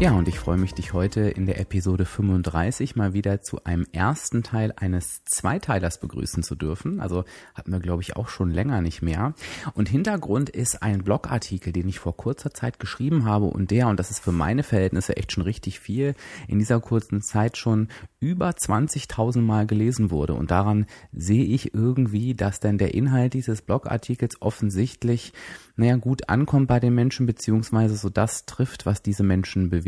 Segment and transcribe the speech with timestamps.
[0.00, 3.84] Ja, und ich freue mich, dich heute in der Episode 35 mal wieder zu einem
[3.90, 7.00] ersten Teil eines Zweiteilers begrüßen zu dürfen.
[7.00, 9.34] Also hatten wir, glaube ich, auch schon länger nicht mehr.
[9.74, 13.98] Und Hintergrund ist ein Blogartikel, den ich vor kurzer Zeit geschrieben habe und der, und
[13.98, 16.14] das ist für meine Verhältnisse echt schon richtig viel,
[16.46, 17.88] in dieser kurzen Zeit schon
[18.20, 20.34] über 20.000 Mal gelesen wurde.
[20.34, 25.32] Und daran sehe ich irgendwie, dass dann der Inhalt dieses Blogartikels offensichtlich
[25.78, 29.87] naja, gut ankommt bei den Menschen, beziehungsweise so das trifft, was diese Menschen bewegt.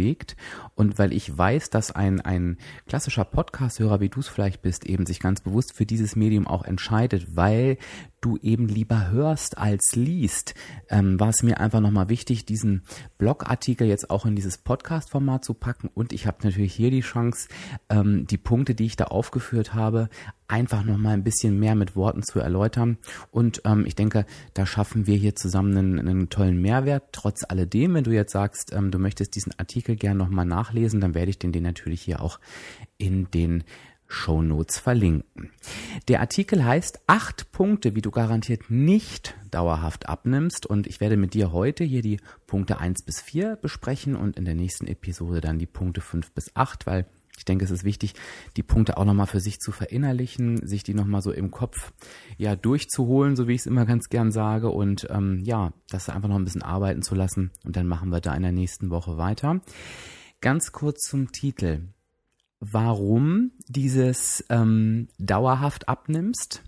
[0.75, 5.07] Und weil ich weiß, dass ein, ein klassischer Podcast-Hörer, wie du es vielleicht bist, eben
[5.07, 7.77] sich ganz bewusst für dieses Medium auch entscheidet, weil
[8.21, 10.55] du eben lieber hörst als liest,
[10.89, 12.83] ähm, war es mir einfach nochmal wichtig, diesen
[13.19, 15.89] Blogartikel jetzt auch in dieses Podcast-Format zu packen.
[15.93, 17.49] Und ich habe natürlich hier die Chance,
[17.89, 20.09] ähm, die Punkte, die ich da aufgeführt habe,
[20.49, 22.99] einfach nochmal ein bisschen mehr mit Worten zu erläutern.
[23.31, 27.05] Und ähm, ich denke, da schaffen wir hier zusammen einen, einen tollen Mehrwert.
[27.13, 31.15] Trotz alledem, wenn du jetzt sagst, ähm, du möchtest diesen Artikel gern nochmal nachlesen, dann
[31.15, 32.41] werde ich den, den natürlich hier auch
[32.99, 33.65] in den
[34.11, 35.51] Shownotes verlinken.
[36.09, 41.33] Der Artikel heißt acht Punkte, wie du garantiert nicht dauerhaft abnimmst und ich werde mit
[41.33, 45.59] dir heute hier die Punkte eins bis vier besprechen und in der nächsten Episode dann
[45.59, 47.07] die Punkte fünf bis acht, weil
[47.39, 48.15] ich denke, es ist wichtig,
[48.57, 51.93] die Punkte auch nochmal für sich zu verinnerlichen, sich die nochmal so im Kopf
[52.37, 56.29] ja durchzuholen, so wie ich es immer ganz gern sage und ähm, ja, das einfach
[56.29, 59.17] noch ein bisschen arbeiten zu lassen und dann machen wir da in der nächsten Woche
[59.17, 59.61] weiter.
[60.43, 61.89] Ganz kurz zum Titel
[62.61, 66.63] warum dieses ähm, dauerhaft abnimmst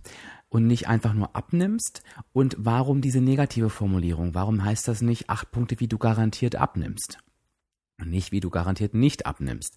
[0.48, 4.34] und nicht einfach nur abnimmst und warum diese negative Formulierung?
[4.34, 7.18] Warum heißt das nicht acht Punkte, wie du garantiert abnimmst?
[8.00, 9.76] Und nicht, wie du garantiert nicht abnimmst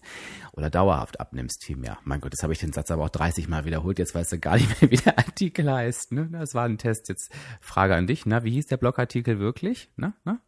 [0.52, 1.98] oder dauerhaft abnimmst vielmehr.
[2.02, 4.00] Mein Gott, jetzt habe ich den Satz aber auch 30 Mal wiederholt.
[4.00, 6.10] Jetzt weißt du gar nicht mehr, wie der Artikel heißt.
[6.12, 6.28] Ne?
[6.32, 7.08] Das war ein Test.
[7.08, 8.26] Jetzt Frage an dich.
[8.26, 9.92] Na, wie hieß der Blogartikel wirklich?
[9.96, 10.40] Na, na?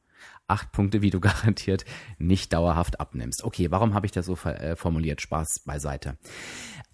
[0.48, 1.84] Acht Punkte, wie du garantiert
[2.18, 3.44] nicht dauerhaft abnimmst.
[3.44, 5.20] Okay, warum habe ich das so äh, formuliert?
[5.20, 6.16] Spaß beiseite.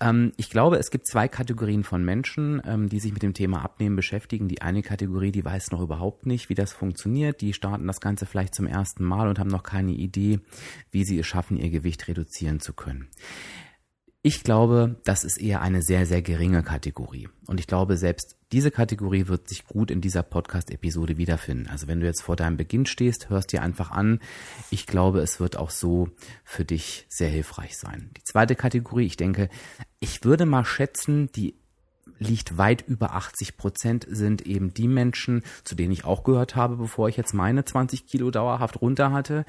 [0.00, 3.64] Ähm, ich glaube, es gibt zwei Kategorien von Menschen, ähm, die sich mit dem Thema
[3.64, 4.48] Abnehmen beschäftigen.
[4.48, 7.40] Die eine Kategorie, die weiß noch überhaupt nicht, wie das funktioniert.
[7.40, 10.40] Die starten das Ganze vielleicht zum ersten Mal und haben noch keine Idee,
[10.90, 13.08] wie sie es schaffen, ihr Gewicht reduzieren zu können.
[14.26, 17.28] Ich glaube, das ist eher eine sehr, sehr geringe Kategorie.
[17.46, 21.68] Und ich glaube, selbst diese Kategorie wird sich gut in dieser Podcast-Episode wiederfinden.
[21.68, 24.20] Also wenn du jetzt vor deinem Beginn stehst, hörst dir einfach an.
[24.70, 26.08] Ich glaube, es wird auch so
[26.42, 28.12] für dich sehr hilfreich sein.
[28.16, 29.50] Die zweite Kategorie, ich denke,
[30.00, 31.56] ich würde mal schätzen, die
[32.18, 36.76] liegt weit über 80 Prozent, sind eben die Menschen, zu denen ich auch gehört habe,
[36.76, 39.44] bevor ich jetzt meine 20 Kilo dauerhaft runter hatte,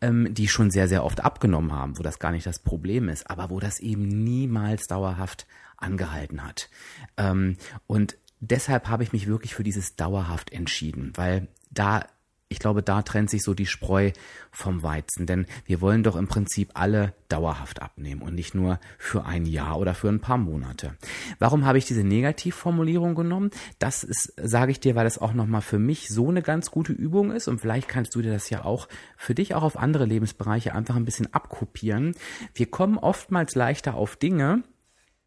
[0.00, 3.30] ähm, die schon sehr, sehr oft abgenommen haben, wo das gar nicht das Problem ist,
[3.30, 6.68] aber wo das eben niemals dauerhaft angehalten hat.
[7.16, 7.56] Ähm,
[7.86, 12.04] und deshalb habe ich mich wirklich für dieses dauerhaft entschieden, weil da
[12.52, 14.10] ich glaube, da trennt sich so die Spreu
[14.50, 19.24] vom Weizen, denn wir wollen doch im Prinzip alle dauerhaft abnehmen und nicht nur für
[19.24, 20.96] ein Jahr oder für ein paar Monate.
[21.38, 23.50] Warum habe ich diese Negativformulierung genommen?
[23.78, 26.92] Das ist, sage ich dir, weil das auch nochmal für mich so eine ganz gute
[26.92, 30.04] Übung ist und vielleicht kannst du dir das ja auch für dich auch auf andere
[30.04, 32.16] Lebensbereiche einfach ein bisschen abkopieren.
[32.54, 34.64] Wir kommen oftmals leichter auf Dinge,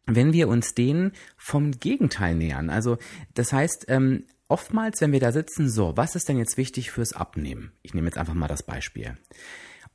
[0.06, 2.68] wenn wir uns denen vom Gegenteil nähern.
[2.68, 2.98] Also
[3.32, 7.12] das heißt, ähm, oftmals, wenn wir da sitzen, so, was ist denn jetzt wichtig fürs
[7.12, 7.72] Abnehmen?
[7.82, 9.16] Ich nehme jetzt einfach mal das Beispiel.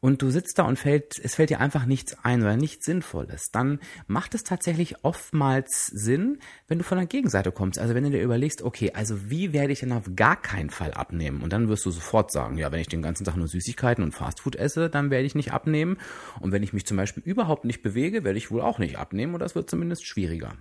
[0.01, 3.51] Und du sitzt da und fällt, es fällt dir einfach nichts ein oder nichts Sinnvolles,
[3.51, 7.79] dann macht es tatsächlich oftmals Sinn, wenn du von der Gegenseite kommst.
[7.79, 10.93] Also wenn du dir überlegst, okay, also wie werde ich denn auf gar keinen Fall
[10.93, 11.41] abnehmen?
[11.41, 14.13] Und dann wirst du sofort sagen, ja, wenn ich den ganzen Tag nur Süßigkeiten und
[14.13, 15.97] Fastfood esse, dann werde ich nicht abnehmen.
[16.39, 19.33] Und wenn ich mich zum Beispiel überhaupt nicht bewege, werde ich wohl auch nicht abnehmen
[19.33, 20.53] und das wird zumindest schwieriger.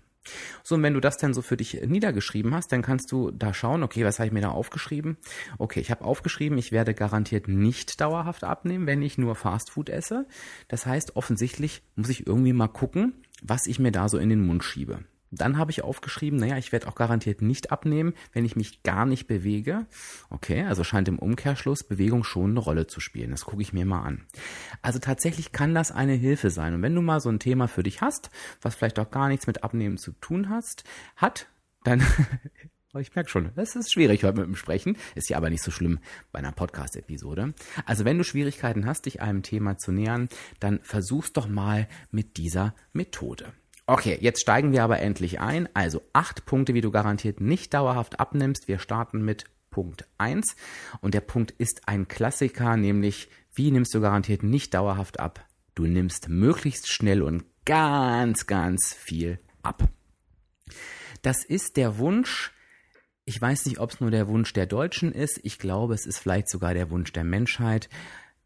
[0.63, 3.55] So, und wenn du das dann so für dich niedergeschrieben hast, dann kannst du da
[3.55, 5.17] schauen, okay, was habe ich mir da aufgeschrieben?
[5.59, 10.27] Okay, ich habe aufgeschrieben, ich werde garantiert nicht dauerhaft abnehmen, wenn ich nur Fastfood esse.
[10.69, 14.45] Das heißt, offensichtlich muss ich irgendwie mal gucken, was ich mir da so in den
[14.45, 15.01] Mund schiebe.
[15.31, 19.07] Dann habe ich aufgeschrieben, naja, ich werde auch garantiert nicht abnehmen, wenn ich mich gar
[19.07, 19.87] nicht bewege.
[20.31, 23.31] Okay, also scheint im Umkehrschluss Bewegung schon eine Rolle zu spielen.
[23.31, 24.25] Das gucke ich mir mal an.
[24.83, 26.75] Also tatsächlich kann das eine Hilfe sein.
[26.75, 28.31] Und wenn du mal so ein Thema für dich hast,
[28.63, 30.85] was vielleicht auch gar nichts mit Abnehmen zu tun hast,
[31.17, 31.49] hat,
[31.85, 32.03] dann
[32.99, 34.97] Ich merke schon, das ist schwierig heute mit dem Sprechen.
[35.15, 35.99] Ist ja aber nicht so schlimm
[36.33, 37.53] bei einer Podcast-Episode.
[37.85, 40.29] Also wenn du Schwierigkeiten hast, dich einem Thema zu nähern,
[40.59, 43.53] dann versuch's doch mal mit dieser Methode.
[43.91, 45.67] Okay, jetzt steigen wir aber endlich ein.
[45.73, 48.69] Also acht Punkte, wie du garantiert nicht dauerhaft abnimmst.
[48.69, 50.57] Wir starten mit Punkt eins
[51.01, 55.43] Und der Punkt ist ein Klassiker, nämlich wie nimmst du garantiert nicht dauerhaft ab?
[55.75, 59.89] Du nimmst möglichst schnell und ganz, ganz viel ab.
[61.23, 62.53] Das ist der Wunsch,
[63.25, 65.41] ich weiß nicht, ob es nur der Wunsch der Deutschen ist.
[65.45, 67.89] Ich glaube, es ist vielleicht sogar der Wunsch der Menschheit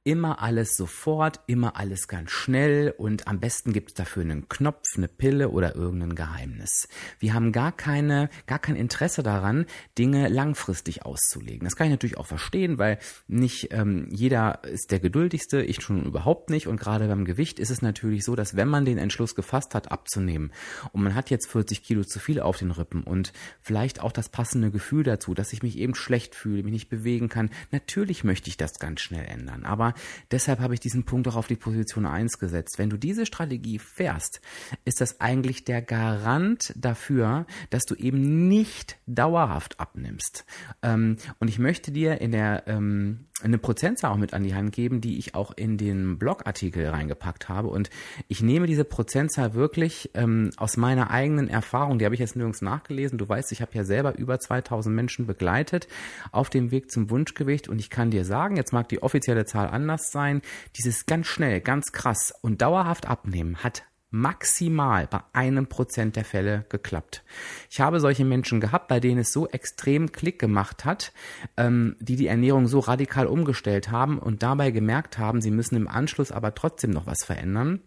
[0.04, 4.82] immer alles sofort, immer alles ganz schnell und am besten gibt es dafür einen Knopf,
[4.96, 6.88] eine Pille oder irgendein Geheimnis.
[7.20, 9.66] Wir haben gar keine, gar kein Interesse daran,
[9.98, 11.64] Dinge langfristig auszulegen.
[11.64, 16.04] Das kann ich natürlich auch verstehen, weil nicht ähm, jeder ist der geduldigste, ich schon
[16.04, 16.66] überhaupt nicht.
[16.66, 19.92] Und gerade beim Gewicht ist es natürlich so, dass wenn man den Entschluss gefasst hat,
[19.92, 20.52] abzunehmen
[20.92, 24.28] und man hat jetzt 40 Kilo zu viel auf den Rippen und vielleicht auch das
[24.28, 28.48] passende Gefühl dazu, dass ich mich eben schlecht fühle, mich nicht bewegen kann, natürlich möchte
[28.48, 29.64] ich das ganz schnell ändern.
[29.64, 29.91] Aber
[30.30, 32.78] deshalb habe ich diesen Punkt auch auf die Position 1 gesetzt.
[32.78, 34.40] Wenn du diese Strategie fährst,
[34.84, 40.44] ist das eigentlich der Garant dafür, dass du eben nicht dauerhaft abnimmst.
[40.82, 44.72] Ähm, und ich möchte dir in der ähm, eine Prozentzahl auch mit an die Hand
[44.72, 47.68] geben, die ich auch in den Blogartikel reingepackt habe.
[47.68, 47.90] Und
[48.28, 52.62] ich nehme diese Prozentzahl wirklich ähm, aus meiner eigenen Erfahrung, die habe ich jetzt nirgends
[52.62, 53.18] nachgelesen.
[53.18, 55.88] Du weißt, ich habe ja selber über 2000 Menschen begleitet
[56.30, 57.68] auf dem Weg zum Wunschgewicht.
[57.68, 60.42] Und ich kann dir sagen, jetzt mag die offizielle Zahl anders sein,
[60.76, 66.66] dieses ganz schnell, ganz krass und dauerhaft abnehmen hat maximal bei einem Prozent der Fälle
[66.68, 67.24] geklappt.
[67.70, 71.12] Ich habe solche Menschen gehabt, bei denen es so extrem Klick gemacht hat,
[71.56, 75.88] ähm, die die Ernährung so radikal umgestellt haben und dabei gemerkt haben, sie müssen im
[75.88, 77.80] Anschluss aber trotzdem noch was verändern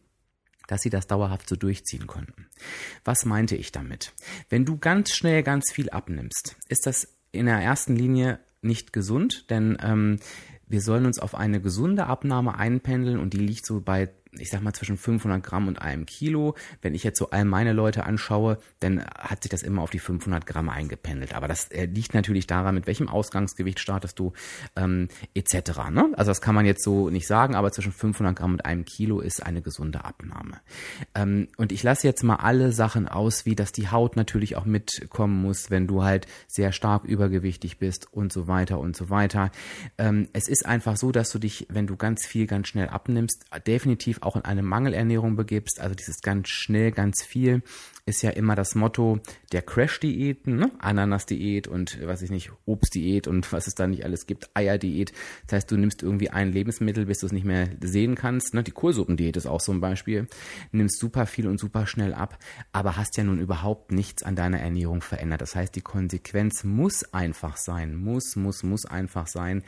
[0.67, 2.47] dass sie das dauerhaft so durchziehen konnten.
[3.03, 4.13] Was meinte ich damit?
[4.49, 9.51] Wenn du ganz schnell ganz viel abnimmst, ist das in der ersten Linie nicht gesund,
[9.51, 10.17] denn ähm,
[10.67, 14.61] wir sollen uns auf eine gesunde Abnahme einpendeln und die liegt so bei ich sag
[14.61, 16.55] mal, zwischen 500 Gramm und einem Kilo.
[16.81, 19.99] Wenn ich jetzt so all meine Leute anschaue, dann hat sich das immer auf die
[19.99, 21.33] 500 Gramm eingependelt.
[21.33, 24.33] Aber das äh, liegt natürlich daran, mit welchem Ausgangsgewicht startest du,
[24.75, 25.89] ähm, etc.
[25.91, 26.11] Ne?
[26.15, 29.19] Also das kann man jetzt so nicht sagen, aber zwischen 500 Gramm und einem Kilo
[29.19, 30.59] ist eine gesunde Abnahme.
[31.13, 34.65] Ähm, und ich lasse jetzt mal alle Sachen aus, wie dass die Haut natürlich auch
[34.65, 39.51] mitkommen muss, wenn du halt sehr stark übergewichtig bist und so weiter und so weiter.
[39.97, 43.45] Ähm, es ist einfach so, dass du dich, wenn du ganz viel, ganz schnell abnimmst,
[43.67, 47.61] definitiv auch in eine Mangelernährung begibst, also dieses ganz schnell, ganz viel,
[48.07, 49.19] ist ja immer das Motto
[49.51, 50.71] der Crash-Diäten, ne?
[50.77, 55.11] Ananas-Diät und was ich nicht, Obst-Diät und was es da nicht alles gibt, Eier-Diät.
[55.47, 58.53] Das heißt, du nimmst irgendwie ein Lebensmittel, bis du es nicht mehr sehen kannst.
[58.53, 58.61] Ne?
[58.61, 60.27] Die Kohlsuppendiät ist auch so ein Beispiel.
[60.71, 62.37] Nimmst super viel und super schnell ab,
[62.71, 65.41] aber hast ja nun überhaupt nichts an deiner Ernährung verändert.
[65.41, 69.63] Das heißt, die Konsequenz muss einfach sein, muss, muss, muss einfach sein,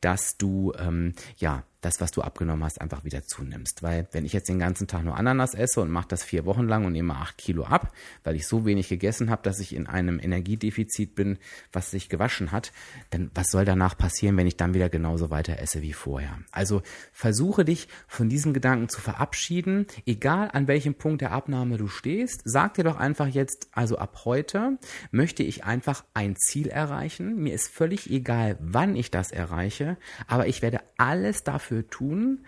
[0.00, 3.82] dass du ähm, ja das, was du abgenommen hast, einfach wieder zunimmst.
[3.82, 6.68] Weil wenn ich jetzt den ganzen Tag nur Ananas esse und mache das vier Wochen
[6.68, 7.92] lang und nehme acht Kilo ab,
[8.22, 11.38] weil ich so wenig gegessen habe, dass ich in einem Energiedefizit bin,
[11.72, 12.72] was sich gewaschen hat,
[13.10, 16.38] dann was soll danach passieren, wenn ich dann wieder genauso weiter esse wie vorher?
[16.52, 16.82] Also
[17.12, 22.42] versuche dich von diesem Gedanken zu verabschieden, egal an welchem Punkt der Abnahme du stehst.
[22.44, 24.78] Sag dir doch einfach jetzt, also ab heute
[25.10, 27.36] möchte ich einfach ein Ziel erreichen.
[27.36, 29.89] Mir ist völlig egal, wann ich das erreiche,
[30.26, 32.44] aber ich werde alles dafür tun,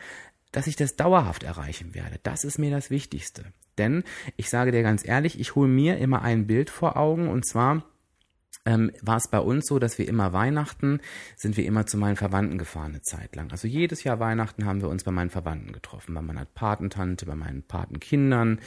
[0.53, 2.21] dass ich das dauerhaft erreichen werde.
[2.23, 3.45] Das ist mir das Wichtigste.
[3.79, 4.05] Denn
[4.37, 7.85] ich sage dir ganz ehrlich, ich hole mir immer ein Bild vor Augen und zwar
[8.65, 11.01] ähm, war es bei uns so, dass wir immer Weihnachten
[11.37, 13.51] sind wir immer zu meinen Verwandten gefahren eine Zeit lang.
[13.51, 17.35] Also jedes Jahr Weihnachten haben wir uns bei meinen Verwandten getroffen, bei meiner Patentante, bei
[17.35, 18.61] meinen Patenkindern,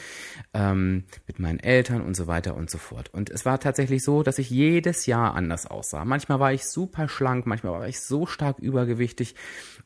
[0.52, 3.12] ähm, mit meinen Eltern und so weiter und so fort.
[3.12, 6.04] Und es war tatsächlich so, dass ich jedes Jahr anders aussah.
[6.04, 9.34] Manchmal war ich super schlank, manchmal war ich so stark übergewichtig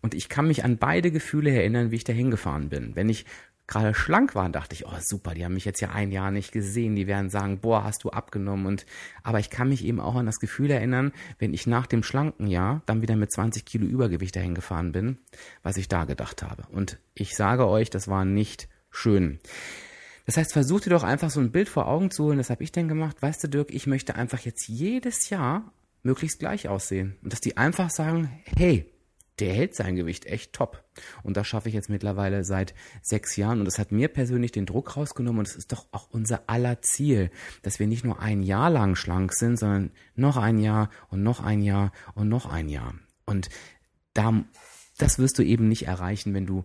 [0.02, 2.96] und ich kann mich an beide Gefühle erinnern, wie ich da hingefahren bin.
[2.96, 3.26] Wenn ich
[3.70, 6.52] gerade schlank waren, dachte ich, oh super, die haben mich jetzt ja ein Jahr nicht
[6.52, 8.84] gesehen, die werden sagen, boah, hast du abgenommen und
[9.22, 12.46] aber ich kann mich eben auch an das Gefühl erinnern, wenn ich nach dem schlanken
[12.46, 15.18] Jahr dann wieder mit 20 Kilo Übergewicht dahin gefahren bin,
[15.62, 16.64] was ich da gedacht habe.
[16.70, 19.38] Und ich sage euch, das war nicht schön.
[20.26, 22.62] Das heißt, versuch dir doch einfach so ein Bild vor Augen zu holen, das habe
[22.62, 23.22] ich denn gemacht.
[23.22, 25.72] Weißt du, Dirk, ich möchte einfach jetzt jedes Jahr
[26.02, 27.16] möglichst gleich aussehen.
[27.22, 28.90] Und dass die einfach sagen, hey,
[29.40, 30.84] der hält sein Gewicht echt top.
[31.22, 33.60] Und das schaffe ich jetzt mittlerweile seit sechs Jahren.
[33.60, 35.40] Und das hat mir persönlich den Druck rausgenommen.
[35.40, 37.30] Und es ist doch auch unser aller Ziel,
[37.62, 41.40] dass wir nicht nur ein Jahr lang schlank sind, sondern noch ein Jahr und noch
[41.40, 42.94] ein Jahr und noch ein Jahr.
[43.24, 43.48] Und
[44.14, 44.44] da,
[44.98, 46.64] das wirst du eben nicht erreichen, wenn du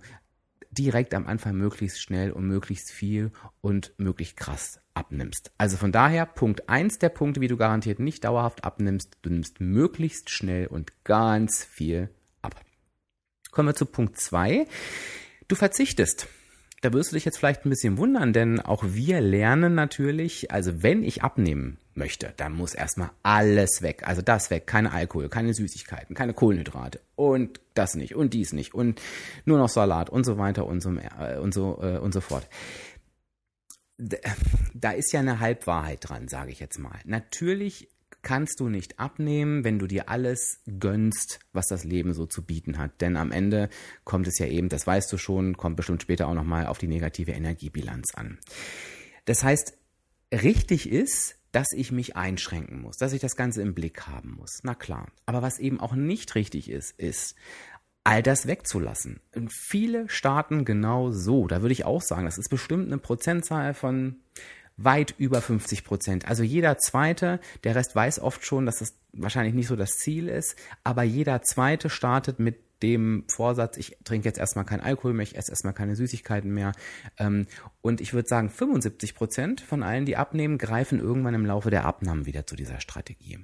[0.71, 5.51] direkt am Anfang möglichst schnell und möglichst viel und möglichst krass abnimmst.
[5.57, 9.61] Also von daher, Punkt eins der Punkte, wie du garantiert nicht dauerhaft abnimmst, du nimmst
[9.61, 12.09] möglichst schnell und ganz viel.
[13.55, 14.67] Kommen wir zu Punkt zwei.
[15.47, 16.27] Du verzichtest.
[16.81, 20.83] Da wirst du dich jetzt vielleicht ein bisschen wundern, denn auch wir lernen natürlich, also
[20.83, 24.03] wenn ich abnehmen möchte, dann muss erstmal alles weg.
[24.05, 28.75] Also das weg, keine Alkohol, keine Süßigkeiten, keine Kohlenhydrate und das nicht und dies nicht
[28.75, 29.01] und
[29.45, 32.47] nur noch Salat und so weiter und so, äh, und so, äh, und so fort
[34.73, 36.99] da ist ja eine Halbwahrheit dran, sage ich jetzt mal.
[37.05, 37.87] Natürlich
[38.25, 42.77] kannst du nicht abnehmen, wenn du dir alles gönnst, was das Leben so zu bieten
[42.77, 42.99] hat.
[42.99, 43.69] Denn am Ende
[44.03, 46.87] kommt es ja eben, das weißt du schon, kommt bestimmt später auch nochmal auf die
[46.87, 48.39] negative Energiebilanz an.
[49.25, 49.77] Das heißt,
[50.33, 54.59] richtig ist, dass ich mich einschränken muss, dass ich das Ganze im Blick haben muss.
[54.63, 55.07] Na klar.
[55.25, 57.35] Aber was eben auch nicht richtig ist, ist,
[58.03, 59.19] all das wegzulassen.
[59.35, 61.47] Und viele starten genau so.
[61.47, 64.17] Da würde ich auch sagen, das ist bestimmt eine Prozentzahl von
[64.77, 66.27] weit über 50 Prozent.
[66.27, 70.27] Also jeder Zweite, der Rest weiß oft schon, dass das wahrscheinlich nicht so das Ziel
[70.27, 75.23] ist, aber jeder Zweite startet mit dem Vorsatz, ich trinke jetzt erstmal keinen Alkohol mehr,
[75.23, 76.73] ich esse erstmal keine Süßigkeiten mehr.
[77.17, 77.47] Ähm,
[77.81, 81.85] und ich würde sagen, 75 Prozent von allen, die abnehmen, greifen irgendwann im Laufe der
[81.85, 83.39] Abnahmen wieder zu dieser Strategie.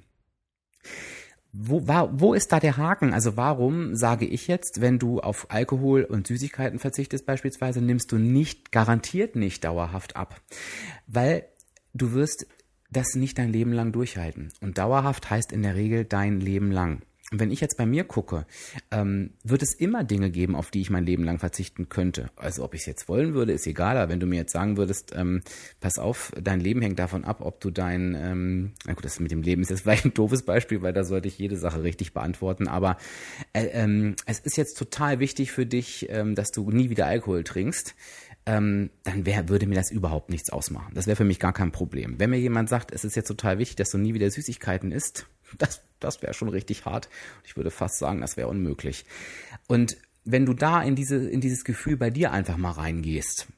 [1.52, 3.12] Wo, war, wo ist da der Haken?
[3.12, 8.16] Also warum sage ich jetzt, wenn du auf Alkohol und Süßigkeiten verzichtest beispielsweise, nimmst du
[8.16, 10.40] nicht, garantiert nicht dauerhaft ab?
[11.06, 11.46] Weil
[11.92, 12.46] du wirst
[12.90, 14.52] das nicht dein Leben lang durchhalten.
[14.60, 18.46] Und dauerhaft heißt in der Regel dein Leben lang wenn ich jetzt bei mir gucke,
[18.90, 22.30] ähm, wird es immer Dinge geben, auf die ich mein Leben lang verzichten könnte.
[22.36, 23.96] Also ob ich es jetzt wollen würde, ist egal.
[23.96, 25.42] Aber wenn du mir jetzt sagen würdest, ähm,
[25.80, 29.30] pass auf, dein Leben hängt davon ab, ob du dein, ähm, na gut, das mit
[29.30, 32.12] dem Leben ist jetzt vielleicht ein doofes Beispiel, weil da sollte ich jede Sache richtig
[32.12, 32.68] beantworten.
[32.68, 32.96] Aber
[33.52, 37.44] äh, ähm, es ist jetzt total wichtig für dich, ähm, dass du nie wieder Alkohol
[37.44, 37.94] trinkst
[38.46, 40.92] ähm, dann wär, würde mir das überhaupt nichts ausmachen.
[40.94, 42.18] Das wäre für mich gar kein Problem.
[42.18, 45.26] Wenn mir jemand sagt, es ist jetzt total wichtig, dass du nie wieder Süßigkeiten isst,
[45.58, 47.08] das, das wäre schon richtig hart.
[47.44, 49.04] Ich würde fast sagen, das wäre unmöglich.
[49.68, 53.48] Und wenn du da in, diese, in dieses Gefühl bei dir einfach mal reingehst,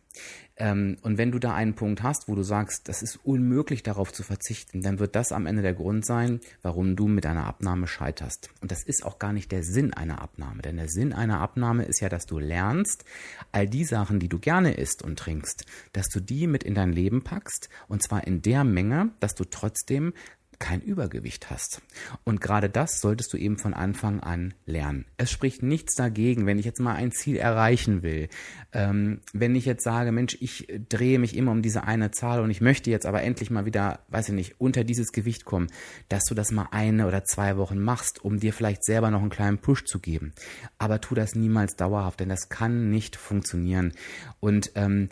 [0.56, 4.12] ähm, und wenn du da einen Punkt hast, wo du sagst, das ist unmöglich darauf
[4.12, 7.88] zu verzichten, dann wird das am Ende der Grund sein, warum du mit einer Abnahme
[7.88, 8.50] scheiterst.
[8.60, 11.84] Und das ist auch gar nicht der Sinn einer Abnahme, denn der Sinn einer Abnahme
[11.84, 13.04] ist ja, dass du lernst,
[13.50, 16.92] all die Sachen, die du gerne isst und trinkst, dass du die mit in dein
[16.92, 20.12] Leben packst und zwar in der Menge, dass du trotzdem
[20.58, 21.82] kein Übergewicht hast.
[22.24, 25.06] Und gerade das solltest du eben von Anfang an lernen.
[25.16, 28.28] Es spricht nichts dagegen, wenn ich jetzt mal ein Ziel erreichen will.
[28.72, 32.50] Ähm, wenn ich jetzt sage, Mensch, ich drehe mich immer um diese eine Zahl und
[32.50, 35.68] ich möchte jetzt aber endlich mal wieder, weiß ich nicht, unter dieses Gewicht kommen,
[36.08, 39.30] dass du das mal eine oder zwei Wochen machst, um dir vielleicht selber noch einen
[39.30, 40.32] kleinen Push zu geben.
[40.78, 43.92] Aber tu das niemals dauerhaft, denn das kann nicht funktionieren.
[44.40, 45.08] Und ähm,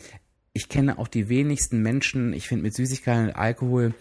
[0.52, 3.94] ich kenne auch die wenigsten Menschen, ich finde mit Süßigkeiten und Alkohol,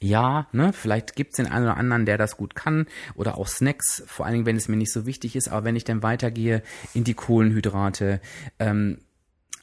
[0.00, 4.02] ja, ne, vielleicht gibt's den einen oder anderen, der das gut kann oder auch Snacks,
[4.06, 6.62] vor allen Dingen, wenn es mir nicht so wichtig ist, aber wenn ich dann weitergehe
[6.94, 8.20] in die Kohlenhydrate,
[8.58, 8.98] ähm,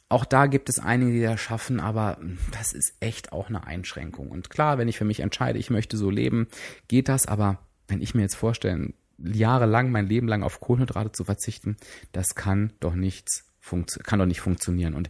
[0.08, 2.18] auch da gibt es einige, die das schaffen, aber
[2.50, 4.30] das ist echt auch eine Einschränkung.
[4.30, 6.48] Und klar, wenn ich für mich entscheide, ich möchte so leben,
[6.86, 7.58] geht das, aber
[7.88, 11.76] wenn ich mir jetzt vorstelle, jahrelang, mein Leben lang auf Kohlenhydrate zu verzichten,
[12.12, 13.51] das kann doch nichts
[14.02, 14.94] kann doch nicht funktionieren.
[14.94, 15.08] Und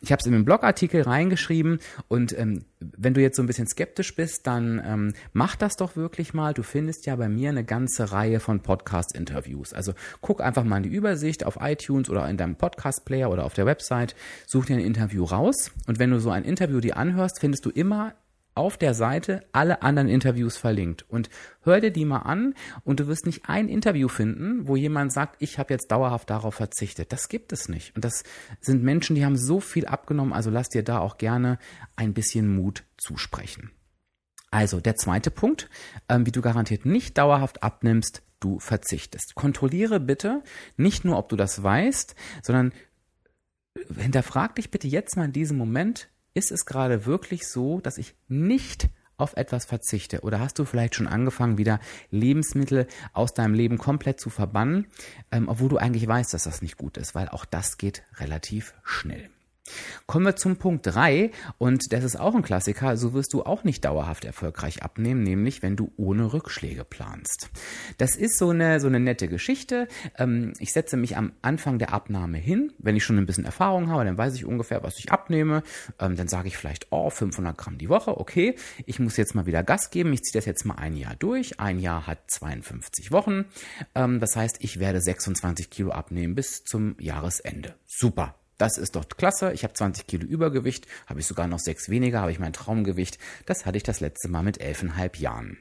[0.00, 3.66] ich habe es in einem Blogartikel reingeschrieben und ähm, wenn du jetzt so ein bisschen
[3.66, 6.52] skeptisch bist, dann ähm, mach das doch wirklich mal.
[6.52, 9.72] Du findest ja bei mir eine ganze Reihe von Podcast-Interviews.
[9.72, 13.54] Also guck einfach mal in die Übersicht auf iTunes oder in deinem Podcast-Player oder auf
[13.54, 14.14] der Website,
[14.46, 17.70] such dir ein Interview raus und wenn du so ein Interview dir anhörst, findest du
[17.70, 18.14] immer
[18.54, 21.04] auf der Seite alle anderen Interviews verlinkt.
[21.08, 21.28] Und
[21.62, 25.36] hör dir die mal an und du wirst nicht ein Interview finden, wo jemand sagt,
[25.40, 27.12] ich habe jetzt dauerhaft darauf verzichtet.
[27.12, 27.94] Das gibt es nicht.
[27.96, 28.22] Und das
[28.60, 31.58] sind Menschen, die haben so viel abgenommen, also lass dir da auch gerne
[31.96, 33.70] ein bisschen Mut zusprechen.
[34.50, 35.68] Also der zweite Punkt,
[36.08, 39.34] ähm, wie du garantiert nicht dauerhaft abnimmst, du verzichtest.
[39.34, 40.42] Kontrolliere bitte
[40.76, 42.72] nicht nur, ob du das weißt, sondern
[43.98, 48.14] hinterfrag dich bitte jetzt mal in diesem Moment, ist es gerade wirklich so, dass ich
[48.28, 50.20] nicht auf etwas verzichte?
[50.20, 54.88] Oder hast du vielleicht schon angefangen, wieder Lebensmittel aus deinem Leben komplett zu verbannen,
[55.30, 58.74] ähm, obwohl du eigentlich weißt, dass das nicht gut ist, weil auch das geht relativ
[58.82, 59.30] schnell.
[60.06, 63.64] Kommen wir zum Punkt drei und das ist auch ein Klassiker, so wirst du auch
[63.64, 67.50] nicht dauerhaft erfolgreich abnehmen, nämlich wenn du ohne Rückschläge planst.
[67.96, 69.88] Das ist so eine, so eine nette Geschichte.
[70.18, 73.88] Ähm, ich setze mich am Anfang der Abnahme hin, wenn ich schon ein bisschen Erfahrung
[73.88, 75.62] habe, dann weiß ich ungefähr, was ich abnehme.
[75.98, 79.46] Ähm, dann sage ich vielleicht, oh, 500 Gramm die Woche, okay, ich muss jetzt mal
[79.46, 81.60] wieder Gas geben, ich ziehe das jetzt mal ein Jahr durch.
[81.60, 83.46] Ein Jahr hat 52 Wochen,
[83.94, 87.74] ähm, das heißt, ich werde 26 Kilo abnehmen bis zum Jahresende.
[87.86, 89.52] Super Das ist doch klasse.
[89.52, 93.18] Ich habe 20 Kilo Übergewicht, habe ich sogar noch sechs weniger, habe ich mein Traumgewicht.
[93.46, 95.58] Das hatte ich das letzte Mal mit elfeinhalb Jahren.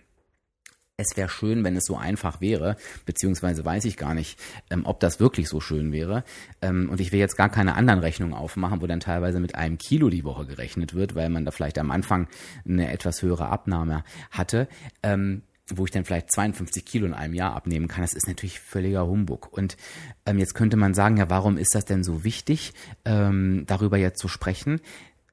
[0.96, 5.00] Es wäre schön, wenn es so einfach wäre, beziehungsweise weiß ich gar nicht, ähm, ob
[5.00, 6.24] das wirklich so schön wäre.
[6.62, 9.80] Ähm, und ich will jetzt gar keine anderen Rechnungen aufmachen, wo dann teilweise mit einem
[9.80, 12.28] Kilo die Woche gerechnet wird, weil man da vielleicht am Anfang
[12.64, 14.68] eine etwas höhere Abnahme hatte.
[15.02, 18.60] Ähm, wo ich dann vielleicht 52 Kilo in einem Jahr abnehmen kann, das ist natürlich
[18.60, 19.52] völliger Humbug.
[19.52, 19.78] Und
[20.26, 22.74] ähm, jetzt könnte man sagen, ja, warum ist das denn so wichtig,
[23.06, 24.82] ähm, darüber jetzt zu sprechen?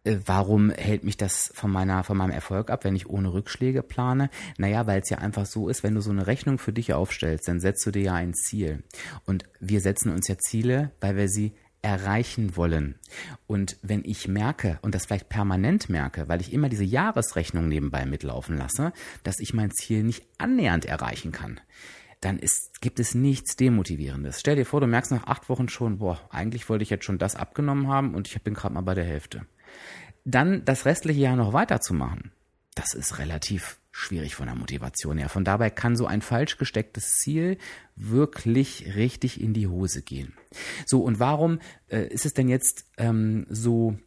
[0.05, 3.83] Äh, warum hält mich das von meiner, von meinem Erfolg ab, wenn ich ohne Rückschläge
[3.83, 4.31] plane?
[4.57, 7.49] Naja, weil es ja einfach so ist, wenn du so eine Rechnung für dich aufstellst,
[7.49, 8.85] dann setzt du dir ja ein Ziel.
[9.27, 12.97] Und wir setzen uns ja Ziele, weil wir sie erreichen wollen.
[13.47, 18.05] Und wenn ich merke, und das vielleicht permanent merke, weil ich immer diese Jahresrechnung nebenbei
[18.07, 21.61] mitlaufen lasse, dass ich mein Ziel nicht annähernd erreichen kann,
[22.21, 24.41] dann ist, gibt es nichts Demotivierendes.
[24.41, 27.19] Stell dir vor, du merkst nach acht Wochen schon, boah, eigentlich wollte ich jetzt schon
[27.19, 29.47] das abgenommen haben und ich bin gerade mal bei der Hälfte.
[30.25, 32.31] Dann das restliche Jahr noch weiterzumachen,
[32.75, 35.29] das ist relativ schwierig von der Motivation her.
[35.29, 37.59] Von dabei kann so ein falsch gestecktes Ziel
[37.97, 40.35] wirklich richtig in die Hose gehen.
[40.87, 43.99] So, und warum äh, ist es denn jetzt ähm, so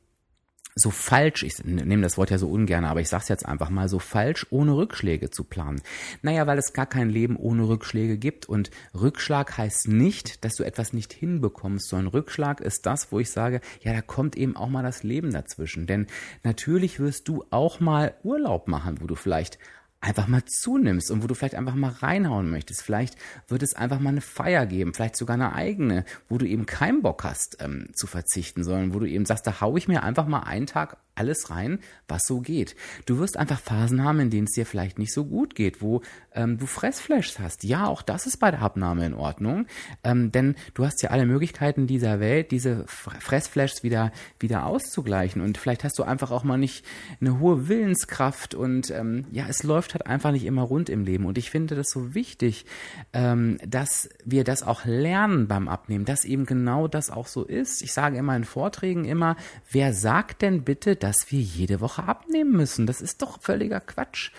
[0.75, 3.69] so falsch, ich nehme das Wort ja so ungern, aber ich sage es jetzt einfach
[3.69, 5.81] mal, so falsch ohne Rückschläge zu planen.
[6.21, 10.63] Naja, weil es gar kein Leben ohne Rückschläge gibt und Rückschlag heißt nicht, dass du
[10.63, 14.69] etwas nicht hinbekommst, sondern Rückschlag ist das, wo ich sage, ja, da kommt eben auch
[14.69, 15.85] mal das Leben dazwischen.
[15.85, 16.07] Denn
[16.43, 19.59] natürlich wirst du auch mal Urlaub machen, wo du vielleicht
[20.03, 22.81] einfach mal zunimmst und wo du vielleicht einfach mal reinhauen möchtest.
[22.81, 23.15] Vielleicht
[23.47, 27.01] wird es einfach mal eine Feier geben, vielleicht sogar eine eigene, wo du eben keinen
[27.01, 30.27] Bock hast ähm, zu verzichten, sondern wo du eben sagst, da hau ich mir einfach
[30.27, 32.75] mal einen Tag alles rein, was so geht.
[33.05, 36.01] Du wirst einfach Phasen haben, in denen es dir vielleicht nicht so gut geht, wo
[36.33, 37.63] ähm, du Fressflashs hast.
[37.63, 39.67] Ja, auch das ist bei der Abnahme in Ordnung,
[40.03, 45.41] ähm, denn du hast ja alle Möglichkeiten dieser Welt, diese Fressflashs wieder wieder auszugleichen.
[45.41, 46.85] Und vielleicht hast du einfach auch mal nicht
[47.21, 51.25] eine hohe Willenskraft und ähm, ja, es läuft halt einfach nicht immer rund im Leben.
[51.25, 52.65] Und ich finde das so wichtig,
[53.13, 57.81] ähm, dass wir das auch lernen beim Abnehmen, dass eben genau das auch so ist.
[57.81, 59.35] Ich sage immer in Vorträgen immer,
[59.71, 62.87] wer sagt denn bitte, dass wir jede Woche abnehmen müssen.
[62.87, 64.31] Das ist doch völliger Quatsch.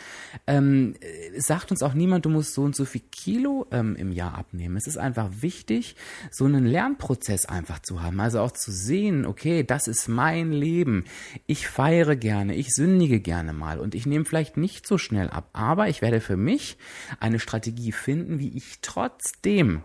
[0.46, 0.94] Ähm,
[1.36, 4.78] sagt uns auch niemand, du musst so und so viel Kilo ähm, im Jahr abnehmen.
[4.78, 5.94] Es ist einfach wichtig,
[6.30, 8.18] so einen Lernprozess einfach zu haben.
[8.18, 11.04] Also auch zu sehen, okay, das ist mein Leben.
[11.46, 15.50] Ich feiere gerne, ich sündige gerne mal und ich nehme vielleicht nicht so schnell ab.
[15.52, 16.78] Aber ich werde für mich
[17.20, 19.82] eine Strategie finden, wie ich trotzdem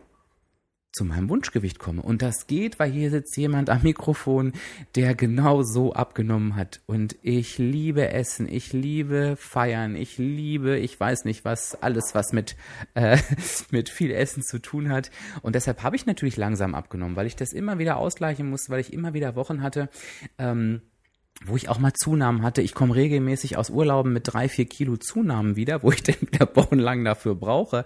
[0.92, 2.02] zu meinem Wunschgewicht komme.
[2.02, 4.54] Und das geht, weil hier sitzt jemand am Mikrofon,
[4.96, 6.82] der genau so abgenommen hat.
[6.88, 12.34] Und ich liebe Essen, ich liebe Feiern, ich liebe, ich weiß nicht was, alles, was
[12.34, 12.56] mit,
[12.96, 13.18] äh,
[13.72, 15.12] mit viel Essen zu tun hat.
[15.42, 18.82] Und deshalb habe ich natürlich langsam abgenommen, weil ich das immer wieder ausgleichen musste, weil
[18.82, 19.90] ich immer wieder Wochen hatte.
[20.38, 20.82] Ähm,
[21.46, 22.62] wo ich auch mal Zunahmen hatte.
[22.62, 26.50] Ich komme regelmäßig aus Urlauben mit drei, vier Kilo Zunahmen wieder, wo ich dann wieder
[26.56, 27.86] wochenlang dafür brauche.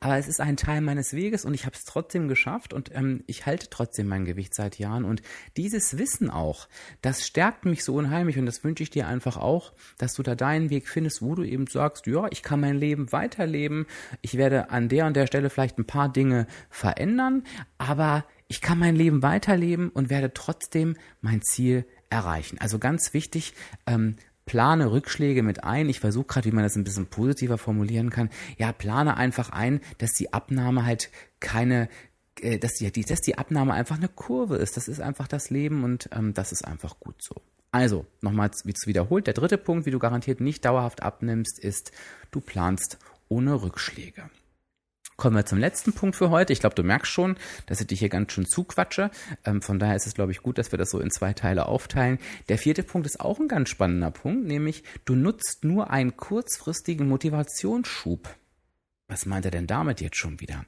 [0.00, 3.22] Aber es ist ein Teil meines Weges und ich habe es trotzdem geschafft und ähm,
[3.26, 5.04] ich halte trotzdem mein Gewicht seit Jahren.
[5.04, 5.22] Und
[5.56, 6.68] dieses Wissen auch,
[7.00, 10.34] das stärkt mich so unheimlich und das wünsche ich dir einfach auch, dass du da
[10.34, 13.86] deinen Weg findest, wo du eben sagst, ja, ich kann mein Leben weiterleben.
[14.22, 17.44] Ich werde an der und der Stelle vielleicht ein paar Dinge verändern,
[17.78, 21.84] aber ich kann mein Leben weiterleben und werde trotzdem mein Ziel.
[22.58, 23.54] Also ganz wichtig,
[23.86, 24.16] ähm,
[24.48, 25.88] plane Rückschläge mit ein.
[25.88, 28.30] Ich versuche gerade, wie man das ein bisschen positiver formulieren kann.
[28.56, 31.88] Ja, plane einfach ein, dass die Abnahme halt keine,
[32.40, 34.76] äh, dass die, dass die Abnahme einfach eine Kurve ist.
[34.76, 37.36] Das ist einfach das Leben und ähm, das ist einfach gut so.
[37.70, 41.92] Also, nochmal wie zu wiederholt, der dritte Punkt, wie du garantiert nicht dauerhaft abnimmst, ist,
[42.30, 44.30] du planst ohne Rückschläge.
[45.20, 46.52] Kommen wir zum letzten Punkt für heute.
[46.52, 49.10] Ich glaube, du merkst schon, dass ich dich hier ganz schön zuquatsche.
[49.44, 51.66] Ähm, von daher ist es, glaube ich, gut, dass wir das so in zwei Teile
[51.66, 52.20] aufteilen.
[52.48, 57.08] Der vierte Punkt ist auch ein ganz spannender Punkt, nämlich du nutzt nur einen kurzfristigen
[57.08, 58.28] Motivationsschub.
[59.10, 60.66] Was meint er denn damit jetzt schon wieder?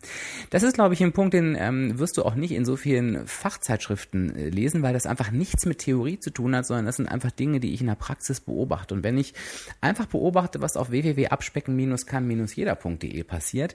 [0.49, 3.27] Das ist, glaube ich, ein Punkt, den ähm, wirst du auch nicht in so vielen
[3.27, 7.07] Fachzeitschriften äh, lesen, weil das einfach nichts mit Theorie zu tun hat, sondern das sind
[7.07, 8.95] einfach Dinge, die ich in der Praxis beobachte.
[8.95, 9.35] Und wenn ich
[9.83, 13.75] einfach beobachte, was auf www.abspecken-kann-jeder.de passiert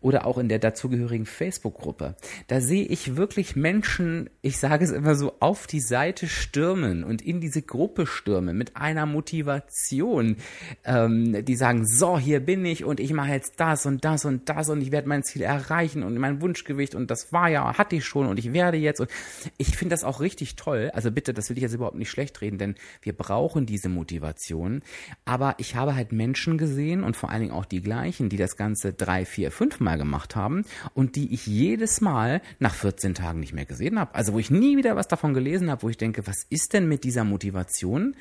[0.00, 2.14] oder auch in der dazugehörigen Facebook-Gruppe,
[2.46, 7.20] da sehe ich wirklich Menschen, ich sage es immer so, auf die Seite stürmen und
[7.20, 10.36] in diese Gruppe stürmen mit einer Motivation,
[10.84, 14.48] ähm, die sagen, so, hier bin ich und ich mache jetzt das und das und
[14.48, 17.96] das und ich werde mein Ziel erreichen und mein Wunschgewicht und das war ja, hatte
[17.96, 19.10] ich schon und ich werde jetzt und
[19.56, 20.90] ich finde das auch richtig toll.
[20.92, 24.82] Also bitte, das will ich jetzt überhaupt nicht schlecht reden, denn wir brauchen diese Motivation.
[25.24, 28.56] Aber ich habe halt Menschen gesehen und vor allen Dingen auch die gleichen, die das
[28.56, 33.40] Ganze drei, vier, fünf Mal gemacht haben und die ich jedes Mal nach 14 Tagen
[33.40, 34.14] nicht mehr gesehen habe.
[34.14, 36.88] Also wo ich nie wieder was davon gelesen habe, wo ich denke, was ist denn
[36.88, 38.14] mit dieser Motivation?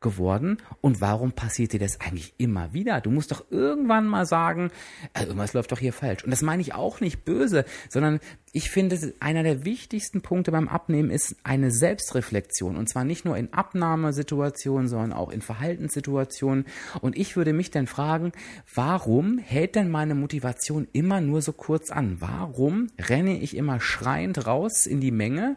[0.00, 3.00] Geworden und warum passiert dir das eigentlich immer wieder?
[3.00, 4.70] Du musst doch irgendwann mal sagen,
[5.14, 6.24] äh, irgendwas läuft doch hier falsch.
[6.24, 8.20] Und das meine ich auch nicht böse, sondern
[8.52, 13.36] ich finde, einer der wichtigsten Punkte beim Abnehmen ist eine Selbstreflexion und zwar nicht nur
[13.36, 16.64] in Abnahmesituationen, sondern auch in Verhaltenssituationen.
[17.00, 18.32] Und ich würde mich dann fragen,
[18.74, 22.16] warum hält denn meine Motivation immer nur so kurz an?
[22.20, 25.56] Warum renne ich immer schreiend raus in die Menge?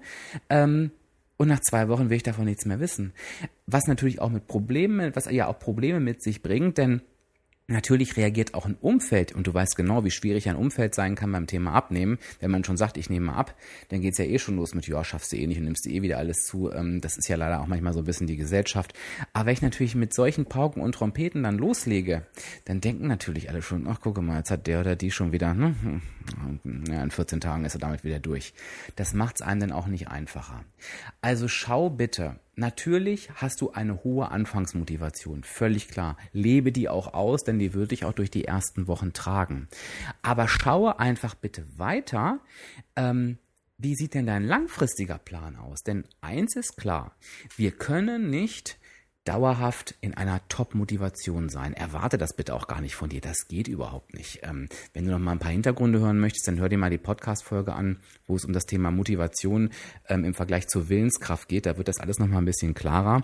[0.49, 0.91] Ähm,
[1.38, 3.13] und nach zwei Wochen will ich davon nichts mehr wissen.
[3.65, 7.02] Was natürlich auch mit Problemen, was ja auch Probleme mit sich bringt, denn
[7.67, 11.32] Natürlich reagiert auch ein Umfeld und du weißt genau, wie schwierig ein Umfeld sein kann
[11.32, 12.17] beim Thema Abnehmen.
[12.41, 13.56] Wenn man schon sagt, ich nehme ab,
[13.88, 15.89] dann geht's ja eh schon los mit, ja, schaffst du eh nicht und nimmst du
[15.89, 16.72] eh wieder alles zu.
[16.74, 18.93] Ähm, das ist ja leider auch manchmal so ein bisschen die Gesellschaft.
[19.32, 22.28] Aber wenn ich natürlich mit solchen Pauken und Trompeten dann loslege,
[22.65, 25.52] dann denken natürlich alle schon, ach gucke mal, jetzt hat der oder die schon wieder,
[25.52, 26.02] hm,
[26.88, 28.54] ja, in 14 Tagen ist er damit wieder durch.
[28.96, 30.64] Das macht's einem dann auch nicht einfacher.
[31.22, 36.18] Also schau bitte, Natürlich hast du eine hohe Anfangsmotivation, völlig klar.
[36.34, 39.68] Lebe die auch aus, denn die wird dich auch durch die ersten Wochen tragen.
[40.22, 42.40] Aber schaue einfach bitte weiter.
[42.96, 43.40] Ähm,
[43.80, 45.82] wie sieht denn dein langfristiger Plan aus?
[45.82, 47.16] Denn eins ist klar,
[47.58, 48.78] wir können nicht
[49.26, 51.74] dauerhaft in einer Top-Motivation sein.
[51.74, 53.22] Erwarte das bitte auch gar nicht von dir.
[53.22, 54.40] Das geht überhaupt nicht.
[54.44, 56.98] Ähm, wenn du noch mal ein paar Hintergründe hören möchtest, dann hör dir mal die
[56.98, 59.70] Podcast-Folge an, wo es um das Thema Motivation
[60.10, 61.66] ähm, im Vergleich zur Willenskraft geht.
[61.66, 63.24] Da wird das alles noch mal ein bisschen klarer.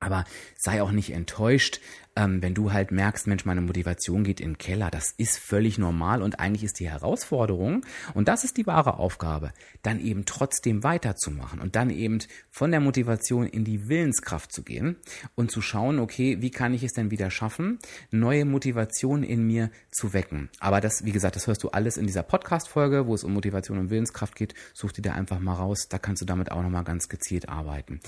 [0.00, 0.24] Aber
[0.56, 1.80] sei auch nicht enttäuscht,
[2.18, 4.90] ähm, wenn du halt merkst, Mensch, meine Motivation geht in den Keller.
[4.90, 9.52] Das ist völlig normal und eigentlich ist die Herausforderung, und das ist die wahre Aufgabe,
[9.82, 12.18] dann eben trotzdem weiterzumachen und dann eben
[12.50, 14.96] von der Motivation in die Willenskraft zu gehen
[15.36, 17.78] und zu schauen, okay, wie kann ich es denn wieder schaffen,
[18.10, 20.48] neue Motivation in mir zu wecken.
[20.58, 23.78] Aber das, wie gesagt, das hörst du alles in dieser Podcast-Folge, wo es um Motivation
[23.78, 24.54] und Willenskraft geht.
[24.74, 25.86] Such dir da einfach mal raus.
[25.88, 28.00] Da kannst du damit auch nochmal ganz gezielt arbeiten.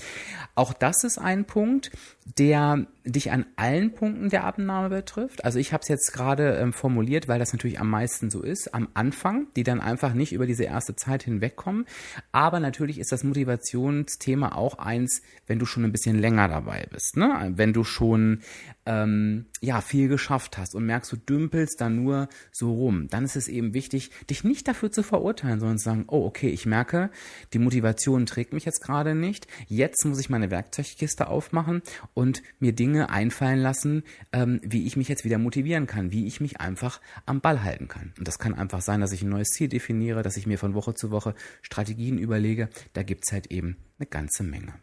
[0.55, 1.91] Auch das ist ein Punkt,
[2.37, 5.45] der dich an allen Punkten der Abnahme betrifft.
[5.45, 8.73] Also ich habe es jetzt gerade ähm, formuliert, weil das natürlich am meisten so ist,
[8.73, 11.85] am Anfang, die dann einfach nicht über diese erste Zeit hinwegkommen.
[12.31, 17.17] Aber natürlich ist das Motivationsthema auch eins, wenn du schon ein bisschen länger dabei bist.
[17.17, 17.51] Ne?
[17.55, 18.41] Wenn du schon
[18.85, 23.35] ähm, ja viel geschafft hast und merkst, du dümpelst da nur so rum, dann ist
[23.35, 27.11] es eben wichtig, dich nicht dafür zu verurteilen, sondern zu sagen, oh okay, ich merke,
[27.53, 29.47] die Motivation trägt mich jetzt gerade nicht.
[29.67, 31.81] Jetzt muss ich meine Werkzeugkiste aufmachen
[32.13, 33.90] und mir Dinge einfallen lassen,
[34.31, 37.87] ähm, wie ich mich jetzt wieder motivieren kann, wie ich mich einfach am Ball halten
[37.87, 38.13] kann.
[38.17, 40.73] Und das kann einfach sein, dass ich ein neues Ziel definiere, dass ich mir von
[40.73, 42.69] Woche zu Woche Strategien überlege.
[42.93, 44.73] Da gibt's halt eben eine ganze Menge.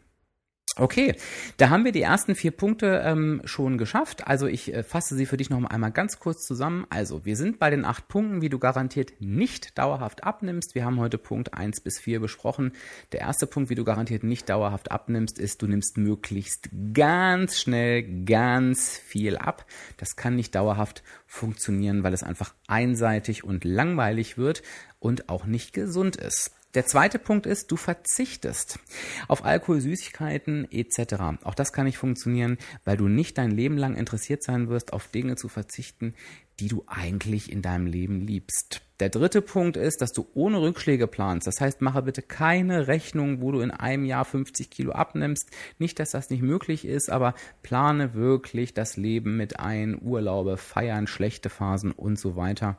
[0.79, 1.15] Okay,
[1.57, 4.27] da haben wir die ersten vier Punkte ähm, schon geschafft.
[4.27, 6.85] Also ich äh, fasse sie für dich noch einmal ganz kurz zusammen.
[6.89, 10.75] Also wir sind bei den acht Punkten, wie du garantiert nicht dauerhaft abnimmst.
[10.75, 12.71] Wir haben heute Punkt eins bis vier besprochen.
[13.11, 18.23] Der erste Punkt, wie du garantiert nicht dauerhaft abnimmst, ist, du nimmst möglichst ganz schnell
[18.23, 19.65] ganz viel ab.
[19.97, 24.63] Das kann nicht dauerhaft funktionieren, weil es einfach einseitig und langweilig wird
[24.99, 26.51] und auch nicht gesund ist.
[26.75, 28.79] Der zweite Punkt ist, du verzichtest
[29.27, 31.41] auf Alkohol, Süßigkeiten etc.
[31.43, 35.07] Auch das kann nicht funktionieren, weil du nicht dein Leben lang interessiert sein wirst, auf
[35.07, 36.13] Dinge zu verzichten,
[36.59, 38.81] die du eigentlich in deinem Leben liebst.
[38.99, 41.47] Der dritte Punkt ist, dass du ohne Rückschläge planst.
[41.47, 45.49] Das heißt, mache bitte keine Rechnung, wo du in einem Jahr 50 Kilo abnimmst.
[45.79, 51.07] Nicht, dass das nicht möglich ist, aber plane wirklich das Leben mit ein, Urlaube, Feiern,
[51.07, 52.77] schlechte Phasen und so weiter.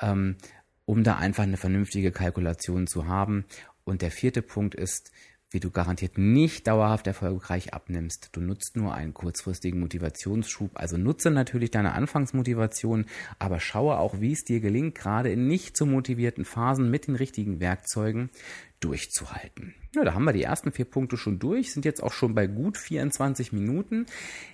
[0.00, 0.36] Ähm,
[0.90, 3.44] um da einfach eine vernünftige Kalkulation zu haben.
[3.84, 5.12] Und der vierte Punkt ist,
[5.48, 8.30] wie du garantiert nicht dauerhaft erfolgreich abnimmst.
[8.32, 10.72] Du nutzt nur einen kurzfristigen Motivationsschub.
[10.74, 13.06] Also nutze natürlich deine Anfangsmotivation,
[13.38, 17.14] aber schaue auch, wie es dir gelingt, gerade in nicht so motivierten Phasen mit den
[17.14, 18.30] richtigen Werkzeugen
[18.80, 19.76] durchzuhalten.
[19.94, 22.46] Ja, da haben wir die ersten vier Punkte schon durch, sind jetzt auch schon bei
[22.46, 24.06] gut 24 Minuten.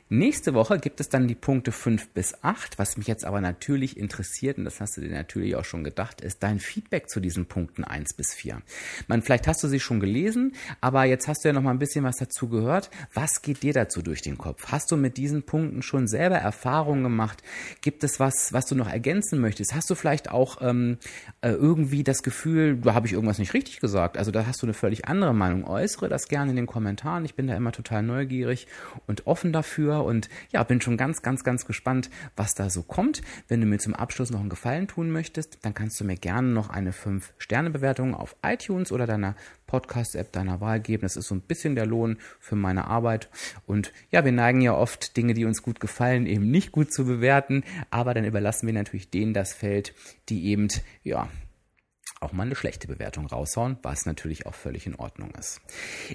[0.08, 2.78] Nächste Woche gibt es dann die Punkte 5 bis 8.
[2.78, 6.20] Was mich jetzt aber natürlich interessiert, und das hast du dir natürlich auch schon gedacht,
[6.20, 8.62] ist dein Feedback zu diesen Punkten 1 bis 4.
[9.08, 11.80] Man, vielleicht hast du sie schon gelesen, aber jetzt hast du ja noch mal ein
[11.80, 12.88] bisschen was dazu gehört.
[13.12, 14.68] Was geht dir dazu durch den Kopf?
[14.68, 17.42] Hast du mit diesen Punkten schon selber Erfahrungen gemacht?
[17.80, 19.74] Gibt es was, was du noch ergänzen möchtest?
[19.74, 20.98] Hast du vielleicht auch ähm,
[21.40, 23.86] äh, irgendwie das Gefühl, da habe ich irgendwas nicht richtig gesagt?
[23.86, 24.18] gesagt.
[24.18, 25.64] Also da hast du eine völlig andere Meinung.
[25.64, 27.24] Äußere das gerne in den Kommentaren.
[27.24, 28.66] Ich bin da immer total neugierig
[29.06, 33.22] und offen dafür und ja, bin schon ganz, ganz, ganz gespannt, was da so kommt.
[33.48, 36.48] Wenn du mir zum Abschluss noch einen Gefallen tun möchtest, dann kannst du mir gerne
[36.48, 39.34] noch eine 5-Sterne-Bewertung auf iTunes oder deiner
[39.66, 41.02] Podcast-App deiner Wahl geben.
[41.02, 43.28] Das ist so ein bisschen der Lohn für meine Arbeit.
[43.66, 47.04] Und ja, wir neigen ja oft Dinge, die uns gut gefallen, eben nicht gut zu
[47.04, 47.64] bewerten.
[47.90, 49.94] Aber dann überlassen wir natürlich denen das Feld,
[50.28, 50.68] die eben,
[51.02, 51.28] ja,
[52.20, 55.60] auch mal eine schlechte Bewertung raushauen, was natürlich auch völlig in Ordnung ist.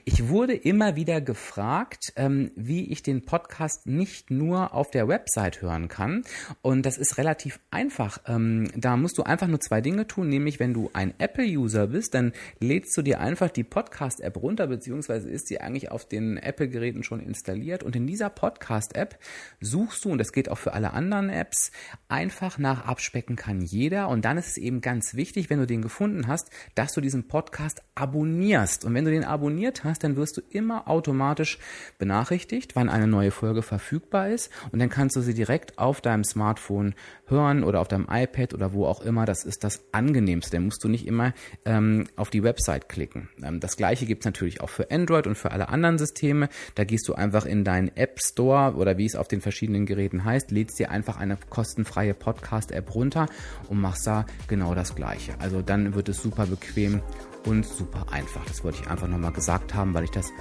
[0.03, 5.61] Ich wurde immer wieder gefragt, ähm, wie ich den Podcast nicht nur auf der Website
[5.61, 6.23] hören kann.
[6.61, 8.19] Und das ist relativ einfach.
[8.25, 12.15] Ähm, da musst du einfach nur zwei Dinge tun, nämlich wenn du ein Apple-User bist,
[12.15, 17.03] dann lädst du dir einfach die Podcast-App runter, beziehungsweise ist sie eigentlich auf den Apple-Geräten
[17.03, 17.83] schon installiert.
[17.83, 19.19] Und in dieser Podcast-App
[19.59, 21.71] suchst du, und das geht auch für alle anderen Apps,
[22.07, 24.07] einfach nach Abspecken kann jeder.
[24.09, 27.27] Und dann ist es eben ganz wichtig, wenn du den gefunden hast, dass du diesen
[27.27, 28.85] Podcast abonnierst.
[28.85, 31.59] Und wenn du den abonniert hast, dann wirst du immer automatisch
[31.99, 34.49] benachrichtigt, wann eine neue Folge verfügbar ist.
[34.71, 36.95] Und dann kannst du sie direkt auf deinem Smartphone
[37.27, 39.25] hören oder auf deinem iPad oder wo auch immer.
[39.25, 40.51] Das ist das angenehmste.
[40.51, 41.33] Dann musst du nicht immer
[41.65, 43.29] ähm, auf die Website klicken.
[43.43, 46.47] Ähm, das gleiche gibt es natürlich auch für Android und für alle anderen Systeme.
[46.75, 50.23] Da gehst du einfach in deinen App Store oder wie es auf den verschiedenen Geräten
[50.23, 53.27] heißt, lädst dir einfach eine kostenfreie Podcast-App runter
[53.67, 55.33] und machst da genau das gleiche.
[55.39, 57.01] Also dann dann wird es super bequem
[57.45, 58.45] und super einfach.
[58.45, 60.31] Das wollte ich einfach nochmal gesagt haben, weil ich das